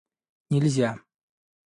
нельзя 0.53 0.89